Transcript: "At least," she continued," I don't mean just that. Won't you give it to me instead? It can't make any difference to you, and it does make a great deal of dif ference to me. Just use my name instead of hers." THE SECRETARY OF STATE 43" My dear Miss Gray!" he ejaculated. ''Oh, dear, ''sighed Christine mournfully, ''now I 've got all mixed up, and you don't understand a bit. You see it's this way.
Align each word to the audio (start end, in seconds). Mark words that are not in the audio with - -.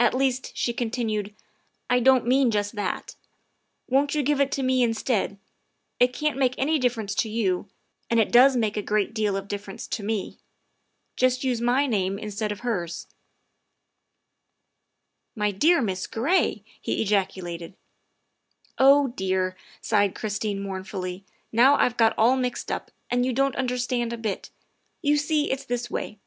"At 0.00 0.12
least," 0.12 0.50
she 0.56 0.72
continued," 0.72 1.36
I 1.88 2.00
don't 2.00 2.26
mean 2.26 2.50
just 2.50 2.74
that. 2.74 3.14
Won't 3.86 4.12
you 4.12 4.24
give 4.24 4.40
it 4.40 4.50
to 4.50 4.62
me 4.64 4.82
instead? 4.82 5.38
It 6.00 6.12
can't 6.12 6.36
make 6.36 6.58
any 6.58 6.80
difference 6.80 7.14
to 7.14 7.28
you, 7.28 7.68
and 8.10 8.18
it 8.18 8.32
does 8.32 8.56
make 8.56 8.76
a 8.76 8.82
great 8.82 9.14
deal 9.14 9.36
of 9.36 9.46
dif 9.46 9.64
ference 9.66 9.88
to 9.90 10.02
me. 10.02 10.40
Just 11.14 11.44
use 11.44 11.60
my 11.60 11.86
name 11.86 12.18
instead 12.18 12.50
of 12.50 12.66
hers." 12.66 13.06
THE 15.36 15.42
SECRETARY 15.44 15.50
OF 15.58 15.62
STATE 15.62 15.68
43" 15.70 15.72
My 15.76 15.76
dear 15.76 15.82
Miss 15.86 16.06
Gray!" 16.08 16.64
he 16.80 17.00
ejaculated. 17.00 17.76
''Oh, 18.80 19.06
dear, 19.14 19.56
''sighed 19.80 20.16
Christine 20.16 20.60
mournfully, 20.60 21.24
''now 21.52 21.76
I 21.76 21.88
've 21.88 21.96
got 21.96 22.16
all 22.18 22.36
mixed 22.36 22.72
up, 22.72 22.90
and 23.08 23.24
you 23.24 23.32
don't 23.32 23.54
understand 23.54 24.12
a 24.12 24.18
bit. 24.18 24.50
You 25.02 25.16
see 25.16 25.52
it's 25.52 25.64
this 25.66 25.88
way. 25.88 26.18